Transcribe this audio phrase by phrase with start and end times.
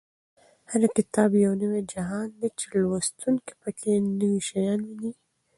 [0.71, 5.11] هر کتاب یو نوی جهان دی چې لوستونکی په کې نوي شیان ویني.